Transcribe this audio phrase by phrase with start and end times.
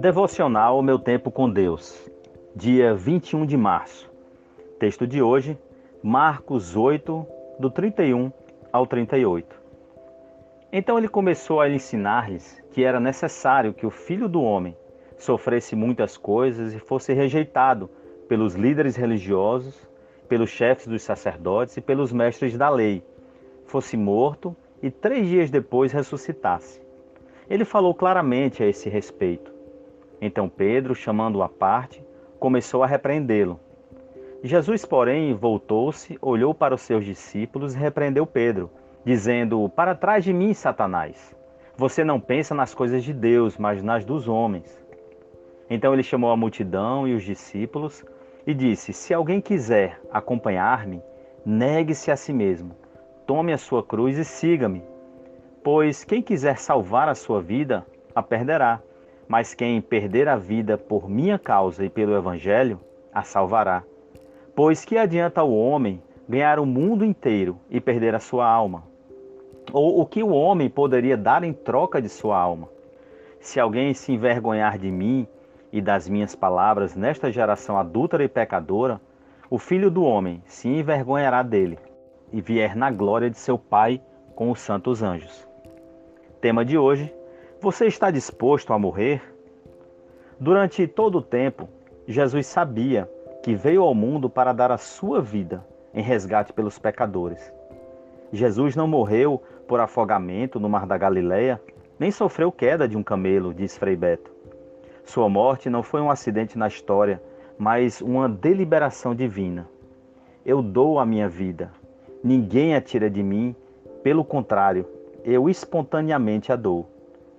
[0.00, 2.10] Devocional Meu Tempo com Deus,
[2.56, 4.10] dia 21 de março.
[4.78, 5.58] Texto de hoje,
[6.02, 7.26] Marcos 8,
[7.58, 8.32] do 31
[8.72, 9.54] ao 38.
[10.72, 14.74] Então ele começou a ensinar-lhes que era necessário que o filho do homem
[15.18, 17.90] sofresse muitas coisas e fosse rejeitado
[18.26, 19.86] pelos líderes religiosos,
[20.26, 23.04] pelos chefes dos sacerdotes e pelos mestres da lei,
[23.66, 26.80] fosse morto e três dias depois ressuscitasse.
[27.50, 29.59] Ele falou claramente a esse respeito.
[30.20, 32.04] Então Pedro, chamando-o à parte,
[32.38, 33.58] começou a repreendê-lo.
[34.42, 38.70] Jesus, porém, voltou-se, olhou para os seus discípulos e repreendeu Pedro,
[39.04, 41.36] dizendo: Para trás de mim, Satanás.
[41.76, 44.78] Você não pensa nas coisas de Deus, mas nas dos homens.
[45.68, 48.04] Então ele chamou a multidão e os discípulos
[48.46, 51.02] e disse: Se alguém quiser acompanhar-me,
[51.44, 52.74] negue-se a si mesmo,
[53.26, 54.82] tome a sua cruz e siga-me.
[55.62, 58.80] Pois quem quiser salvar a sua vida, a perderá
[59.30, 62.80] mas quem perder a vida por minha causa e pelo Evangelho,
[63.14, 63.84] a salvará.
[64.56, 68.82] Pois que adianta o homem ganhar o mundo inteiro e perder a sua alma?
[69.72, 72.68] Ou o que o homem poderia dar em troca de sua alma?
[73.38, 75.28] Se alguém se envergonhar de mim
[75.72, 79.00] e das minhas palavras nesta geração adúltera e pecadora,
[79.48, 81.78] o filho do homem se envergonhará dele
[82.32, 84.02] e vier na glória de seu Pai
[84.34, 85.46] com os santos anjos.
[86.40, 87.14] Tema de hoje:
[87.60, 89.22] você está disposto a morrer?
[90.38, 91.68] Durante todo o tempo,
[92.06, 93.06] Jesus sabia
[93.42, 97.52] que veio ao mundo para dar a sua vida em resgate pelos pecadores.
[98.32, 101.60] Jesus não morreu por afogamento no mar da Galileia,
[101.98, 104.30] nem sofreu queda de um camelo, diz Frei Beto.
[105.04, 107.22] Sua morte não foi um acidente na história,
[107.58, 109.68] mas uma deliberação divina.
[110.46, 111.70] Eu dou a minha vida.
[112.24, 113.54] Ninguém a tira de mim,
[114.02, 114.86] pelo contrário,
[115.22, 116.88] eu espontaneamente a dou.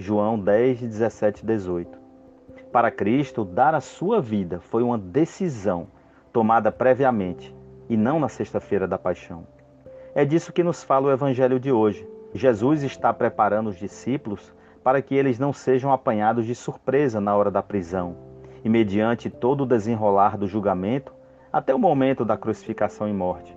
[0.00, 1.98] João 10, 17 18.
[2.72, 5.88] Para Cristo, dar a sua vida foi uma decisão
[6.32, 7.54] tomada previamente
[7.86, 9.46] e não na sexta-feira da paixão.
[10.14, 12.08] É disso que nos fala o evangelho de hoje.
[12.32, 17.50] Jesus está preparando os discípulos para que eles não sejam apanhados de surpresa na hora
[17.50, 18.16] da prisão
[18.64, 21.12] e mediante todo o desenrolar do julgamento
[21.52, 23.54] até o momento da crucificação e morte.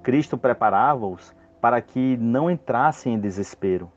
[0.00, 3.90] Cristo preparava-os para que não entrassem em desespero,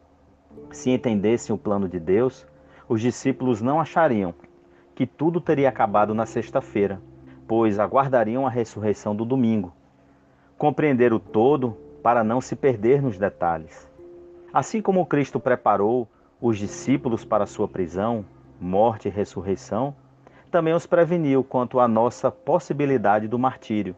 [0.71, 2.45] se entendessem o plano de Deus,
[2.87, 4.33] os discípulos não achariam
[4.93, 7.01] que tudo teria acabado na sexta-feira,
[7.47, 9.73] pois aguardariam a ressurreição do domingo.
[10.57, 13.89] Compreender o todo para não se perder nos detalhes.
[14.53, 16.07] Assim como Cristo preparou
[16.39, 18.23] os discípulos para sua prisão,
[18.61, 19.95] morte e ressurreição,
[20.51, 23.95] também os preveniu quanto à nossa possibilidade do martírio.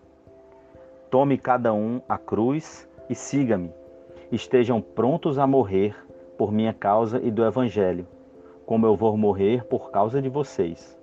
[1.12, 3.72] Tome cada um a cruz e siga-me.
[4.31, 6.06] Estejam prontos a morrer
[6.38, 8.08] por minha causa e do Evangelho,
[8.66, 10.98] como eu vou morrer por causa de vocês.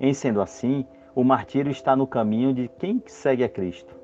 [0.00, 0.84] Em sendo assim,
[1.14, 3.94] o martírio está no caminho de quem segue a Cristo.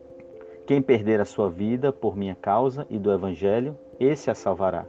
[0.66, 4.86] Quem perder a sua vida por minha causa e do Evangelho, esse a salvará.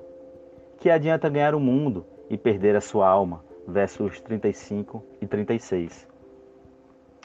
[0.77, 3.43] Que adianta ganhar o mundo e perder a sua alma?
[3.67, 6.07] Versos 35 e 36.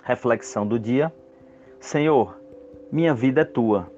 [0.03, 1.13] Reflexão do dia:
[1.79, 2.41] Senhor,
[2.91, 3.91] minha vida é tua.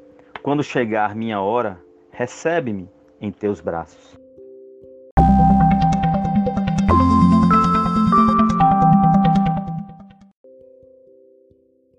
[0.43, 1.81] Quando chegar minha hora,
[2.11, 2.89] recebe-me
[3.21, 4.19] em teus braços.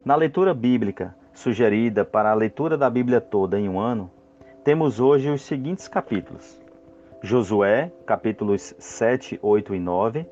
[0.03, 4.11] Na leitura bíblica sugerida para a leitura da Bíblia toda em um ano,
[4.63, 6.59] temos hoje os seguintes capítulos:
[7.21, 10.25] Josué, capítulos 7, 8 e 9,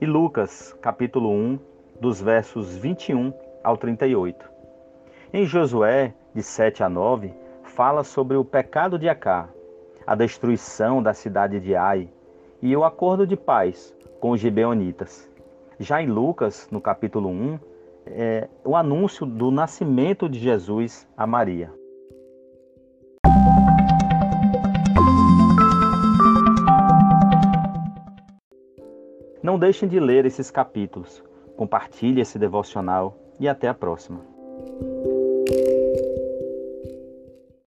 [0.00, 1.58] e Lucas, capítulo 1,
[2.00, 3.32] dos versos 21
[3.62, 4.48] ao 38.
[5.32, 7.32] Em Josué, de 7 a 9,
[7.64, 9.48] fala sobre o pecado de Acá,
[10.06, 12.08] a destruição da cidade de Ai
[12.62, 15.28] e o acordo de paz com os gibeonitas.
[15.78, 17.58] Já em Lucas, no capítulo 1,
[18.06, 21.72] é o anúncio do nascimento de Jesus a Maria.
[29.42, 31.24] Não deixem de ler esses capítulos.
[31.56, 34.20] Compartilhe esse devocional e até a próxima.